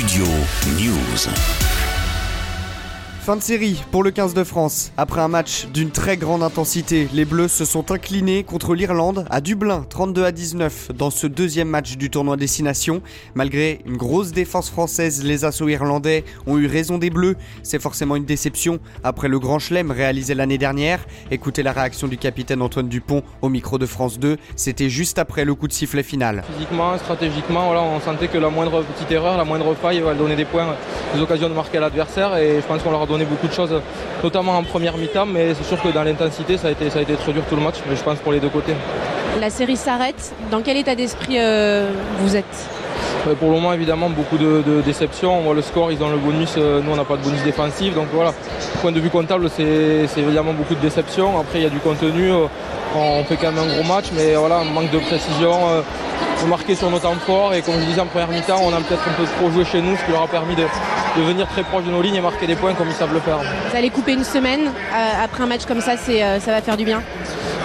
Studio 0.00 0.24
News. 0.78 1.99
Fin 3.30 3.36
de 3.36 3.42
série 3.42 3.80
pour 3.92 4.02
le 4.02 4.10
15 4.10 4.34
de 4.34 4.42
France. 4.42 4.90
Après 4.96 5.20
un 5.20 5.28
match 5.28 5.66
d'une 5.66 5.92
très 5.92 6.16
grande 6.16 6.42
intensité, 6.42 7.06
les 7.14 7.24
Bleus 7.24 7.46
se 7.46 7.64
sont 7.64 7.92
inclinés 7.92 8.42
contre 8.42 8.74
l'Irlande 8.74 9.24
à 9.30 9.40
Dublin, 9.40 9.86
32 9.88 10.24
à 10.24 10.32
19, 10.32 10.90
dans 10.96 11.10
ce 11.10 11.28
deuxième 11.28 11.68
match 11.68 11.96
du 11.96 12.10
tournoi 12.10 12.36
Destination. 12.36 13.02
Malgré 13.36 13.82
une 13.86 13.96
grosse 13.96 14.32
défense 14.32 14.68
française, 14.68 15.22
les 15.22 15.44
assauts 15.44 15.68
irlandais 15.68 16.24
ont 16.48 16.58
eu 16.58 16.66
raison 16.66 16.98
des 16.98 17.10
Bleus. 17.10 17.36
C'est 17.62 17.80
forcément 17.80 18.16
une 18.16 18.24
déception 18.24 18.80
après 19.04 19.28
le 19.28 19.38
grand 19.38 19.60
chelem 19.60 19.92
réalisé 19.92 20.34
l'année 20.34 20.58
dernière. 20.58 20.98
Écoutez 21.30 21.62
la 21.62 21.70
réaction 21.70 22.08
du 22.08 22.18
capitaine 22.18 22.60
Antoine 22.62 22.88
Dupont 22.88 23.22
au 23.42 23.48
micro 23.48 23.78
de 23.78 23.86
France 23.86 24.18
2. 24.18 24.38
C'était 24.56 24.90
juste 24.90 25.20
après 25.20 25.44
le 25.44 25.54
coup 25.54 25.68
de 25.68 25.72
sifflet 25.72 26.02
final. 26.02 26.42
Physiquement, 26.52 26.98
stratégiquement, 26.98 27.70
on 27.70 28.00
sentait 28.00 28.26
que 28.26 28.38
la 28.38 28.50
moindre 28.50 28.82
petite 28.82 29.12
erreur, 29.12 29.36
la 29.36 29.44
moindre 29.44 29.72
faille 29.76 30.00
va 30.00 30.14
donner 30.14 30.34
des 30.34 30.46
points, 30.46 30.74
des 31.14 31.20
occasions 31.20 31.48
de 31.48 31.54
marquer 31.54 31.78
à 31.78 31.82
l'adversaire. 31.82 32.36
Et 32.36 32.60
je 32.60 32.66
pense 32.66 32.82
qu'on 32.82 32.90
leur 32.90 33.02
a 33.02 33.06
donné 33.06 33.19
beaucoup 33.24 33.46
de 33.46 33.52
choses, 33.52 33.74
notamment 34.22 34.56
en 34.56 34.62
première 34.62 34.96
mi-temps, 34.96 35.26
mais 35.26 35.54
c'est 35.54 35.64
sûr 35.64 35.80
que 35.82 35.88
dans 35.88 36.02
l'intensité, 36.02 36.56
ça, 36.56 36.68
a 36.68 36.70
été, 36.70 36.90
ça 36.90 37.00
a 37.00 37.02
été 37.02 37.14
très 37.14 37.32
dur 37.32 37.42
tout 37.48 37.56
le 37.56 37.62
match, 37.62 37.76
mais 37.88 37.96
je 37.96 38.02
pense 38.02 38.18
pour 38.18 38.32
les 38.32 38.40
deux 38.40 38.48
côtés. 38.48 38.74
La 39.40 39.50
série 39.50 39.76
s'arrête. 39.76 40.32
Dans 40.50 40.60
quel 40.60 40.76
état 40.76 40.94
d'esprit 40.94 41.36
euh, 41.38 41.90
vous 42.18 42.36
êtes? 42.36 42.68
Pour 43.38 43.48
le 43.48 43.54
moment, 43.54 43.72
évidemment, 43.72 44.08
beaucoup 44.08 44.38
de, 44.38 44.62
de 44.66 44.80
déceptions. 44.80 45.38
On 45.38 45.42
voit 45.42 45.54
le 45.54 45.62
score, 45.62 45.92
ils 45.92 46.02
ont 46.02 46.10
le 46.10 46.16
bonus, 46.16 46.54
euh, 46.56 46.80
nous 46.82 46.92
on 46.92 46.96
n'a 46.96 47.04
pas 47.04 47.16
de 47.16 47.22
bonus 47.22 47.42
défensif. 47.42 47.94
Donc 47.94 48.06
voilà, 48.12 48.32
point 48.80 48.92
de 48.92 49.00
vue 49.00 49.10
comptable, 49.10 49.48
c'est 49.50 50.08
évidemment 50.16 50.52
beaucoup 50.52 50.74
de 50.74 50.80
déceptions. 50.80 51.38
Après, 51.38 51.60
il 51.60 51.62
y 51.62 51.66
a 51.66 51.70
du 51.70 51.80
contenu. 51.80 52.32
Euh, 52.32 52.46
on 52.96 53.22
fait 53.24 53.36
quand 53.36 53.52
même 53.52 53.62
un 53.62 53.74
gros 53.74 53.84
match, 53.84 54.06
mais 54.14 54.34
voilà, 54.34 54.58
un 54.58 54.64
manque 54.64 54.90
de 54.90 54.98
précision 54.98 55.52
marquer 56.46 56.74
sur 56.74 56.90
nos 56.90 56.98
temps 56.98 57.14
forts 57.26 57.54
et 57.54 57.62
comme 57.62 57.74
je 57.74 57.84
disais 57.84 58.00
en 58.00 58.06
première 58.06 58.28
mi-temps, 58.28 58.60
on 58.62 58.72
a 58.72 58.78
peut-être 58.78 59.06
un 59.08 59.12
peu 59.12 59.24
trop 59.38 59.50
joué 59.50 59.64
chez 59.64 59.80
nous, 59.80 59.96
ce 59.96 60.04
qui 60.04 60.12
leur 60.12 60.22
a 60.22 60.28
permis 60.28 60.54
de, 60.54 60.64
de 61.16 61.22
venir 61.22 61.46
très 61.48 61.62
proche 61.62 61.84
de 61.84 61.90
nos 61.90 62.02
lignes 62.02 62.16
et 62.16 62.20
marquer 62.20 62.46
des 62.46 62.56
points 62.56 62.74
comme 62.74 62.88
ils 62.88 62.94
savent 62.94 63.12
le 63.12 63.20
faire. 63.20 63.38
Vous 63.38 63.76
allez 63.76 63.90
couper 63.90 64.12
une 64.12 64.24
semaine 64.24 64.66
euh, 64.66 65.24
après 65.24 65.42
un 65.42 65.46
match 65.46 65.66
comme 65.66 65.80
ça, 65.80 65.92
euh, 65.92 66.40
ça 66.40 66.50
va 66.50 66.62
faire 66.62 66.76
du 66.76 66.84
bien 66.84 67.02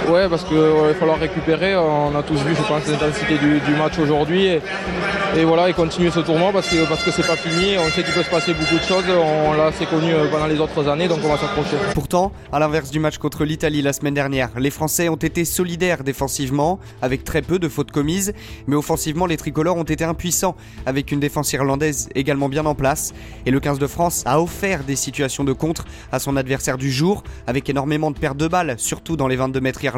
Ouais, 0.09 0.29
parce 0.29 0.43
qu'il 0.43 0.57
va 0.57 0.93
falloir 0.93 1.19
récupérer. 1.19 1.75
On 1.75 2.15
a 2.15 2.21
tous 2.21 2.35
vu, 2.35 2.55
je 2.55 2.61
pense, 2.61 2.87
l'intensité 2.87 3.37
du, 3.37 3.59
du, 3.59 3.75
match 3.75 3.97
aujourd'hui. 3.97 4.45
Et, 4.45 5.43
voilà, 5.43 5.69
et 5.69 5.73
continuer 5.73 6.11
ce 6.11 6.19
tournoi 6.19 6.51
parce 6.53 6.69
que 6.69 6.87
parce 6.87 7.03
que 7.03 7.11
c'est 7.11 7.25
pas 7.25 7.35
fini. 7.35 7.77
On 7.77 7.89
sait 7.89 8.03
qu'il 8.03 8.13
peut 8.13 8.23
se 8.23 8.29
passer 8.29 8.53
beaucoup 8.53 8.75
de 8.75 8.83
choses. 8.83 9.03
On 9.09 9.53
l'a 9.53 9.71
connu 9.89 10.13
euh, 10.13 10.29
pendant 10.31 10.47
les 10.47 10.59
autres 10.59 10.87
années, 10.87 11.07
donc 11.07 11.19
on 11.23 11.27
va 11.27 11.37
s'accrocher. 11.37 11.77
Pourtant, 11.93 12.31
à 12.51 12.59
l'inverse 12.59 12.91
du 12.91 12.99
match 12.99 13.17
contre 13.17 13.43
l'Italie 13.43 13.81
la 13.81 13.93
semaine 13.93 14.13
dernière, 14.13 14.49
les 14.57 14.69
Français 14.69 15.09
ont 15.09 15.15
été 15.15 15.43
solidaires 15.43 16.03
défensivement, 16.03 16.79
avec 17.01 17.23
très 17.23 17.41
peu 17.41 17.59
de 17.59 17.67
fautes 17.67 17.91
commises, 17.91 18.33
mais 18.67 18.75
offensivement, 18.75 19.25
les 19.25 19.37
tricolores 19.37 19.77
ont 19.77 19.83
été 19.83 20.03
impuissants, 20.03 20.55
avec 20.85 21.11
une 21.11 21.19
défense 21.19 21.51
irlandaise 21.53 22.09
également 22.15 22.49
bien 22.49 22.65
en 22.65 22.75
place. 22.75 23.13
Et 23.45 23.51
le 23.51 23.59
15 23.59 23.79
de 23.79 23.87
France 23.87 24.23
a 24.25 24.41
offert 24.41 24.83
des 24.83 24.95
situations 24.95 25.43
de 25.43 25.53
contre 25.53 25.85
à 26.11 26.19
son 26.19 26.37
adversaire 26.37 26.77
du 26.77 26.91
jour, 26.91 27.23
avec 27.47 27.69
énormément 27.69 28.11
de 28.11 28.17
pertes 28.17 28.37
de 28.37 28.47
balles, 28.47 28.75
surtout 28.77 29.17
dans 29.17 29.27
les 29.27 29.35
22 29.35 29.59
mètres 29.59 29.83
irlandais. 29.83 29.94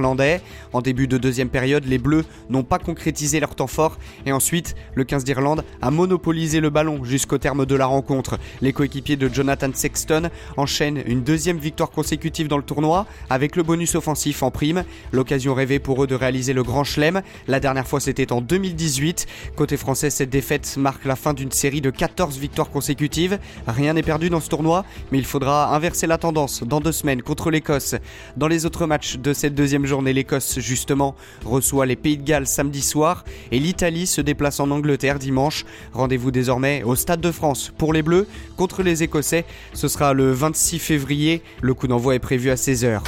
En 0.73 0.81
début 0.81 1.07
de 1.07 1.17
deuxième 1.17 1.49
période, 1.49 1.85
les 1.85 1.97
Bleus 1.97 2.25
n'ont 2.49 2.63
pas 2.63 2.79
concrétisé 2.79 3.39
leur 3.39 3.55
temps 3.55 3.67
fort, 3.67 3.97
et 4.25 4.31
ensuite, 4.31 4.75
le 4.93 5.03
15 5.03 5.23
d'Irlande 5.23 5.63
a 5.81 5.91
monopolisé 5.91 6.59
le 6.59 6.69
ballon 6.69 7.03
jusqu'au 7.03 7.37
terme 7.37 7.65
de 7.65 7.75
la 7.75 7.87
rencontre. 7.87 8.37
Les 8.61 8.73
coéquipiers 8.73 9.15
de 9.15 9.27
Jonathan 9.27 9.69
Sexton 9.73 10.29
enchaînent 10.55 11.01
une 11.05 11.23
deuxième 11.23 11.57
victoire 11.57 11.89
consécutive 11.89 12.47
dans 12.47 12.57
le 12.57 12.63
tournoi, 12.63 13.07
avec 13.29 13.55
le 13.55 13.63
bonus 13.63 13.95
offensif 13.95 14.43
en 14.43 14.51
prime. 14.51 14.83
L'occasion 15.11 15.53
rêvée 15.53 15.79
pour 15.79 16.03
eux 16.03 16.07
de 16.07 16.15
réaliser 16.15 16.53
le 16.53 16.63
grand 16.63 16.83
chelem. 16.83 17.21
La 17.47 17.59
dernière 17.59 17.87
fois, 17.87 17.99
c'était 17.99 18.31
en 18.31 18.41
2018. 18.41 19.25
Côté 19.55 19.77
français, 19.77 20.09
cette 20.09 20.29
défaite 20.29 20.77
marque 20.77 21.05
la 21.05 21.15
fin 21.15 21.33
d'une 21.33 21.51
série 21.51 21.81
de 21.81 21.89
14 21.89 22.37
victoires 22.37 22.69
consécutives. 22.69 23.39
Rien 23.65 23.93
n'est 23.93 24.03
perdu 24.03 24.29
dans 24.29 24.41
ce 24.41 24.49
tournoi, 24.49 24.85
mais 25.11 25.17
il 25.17 25.25
faudra 25.25 25.75
inverser 25.75 26.07
la 26.07 26.17
tendance 26.17 26.63
dans 26.63 26.81
deux 26.81 26.91
semaines 26.91 27.21
contre 27.23 27.49
l'Écosse. 27.49 27.95
Dans 28.35 28.47
les 28.47 28.65
autres 28.65 28.85
matchs 28.85 29.17
de 29.17 29.33
cette 29.33 29.55
deuxième 29.55 29.86
journée, 29.87 30.13
l'Écosse, 30.13 30.59
justement, 30.59 31.15
reçoit 31.45 31.85
les 31.85 31.95
Pays 31.95 32.17
de 32.17 32.23
Galles 32.23 32.47
samedi 32.47 32.81
soir 32.81 33.25
et 33.51 33.59
l'Italie 33.59 34.07
se 34.07 34.21
déplace 34.21 34.59
en 34.59 34.69
Angleterre 34.69 35.19
dimanche. 35.19 35.65
Rendez-vous 35.93 36.31
désormais 36.31 36.83
au 36.83 36.95
Stade 36.95 37.21
de 37.21 37.31
France 37.31 37.71
pour 37.77 37.93
les 37.93 38.01
Bleus 38.01 38.27
contre 38.57 38.83
les 38.83 39.03
Écossais. 39.03 39.45
Ce 39.73 39.87
sera 39.87 40.13
le 40.13 40.31
26 40.31 40.79
février. 40.79 41.41
Le 41.61 41.73
coup 41.73 41.87
d'envoi 41.87 42.15
est 42.15 42.19
prévu 42.19 42.49
à 42.49 42.55
16h. 42.55 43.01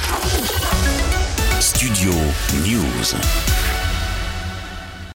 Studio 1.60 2.10
News. 2.66 3.79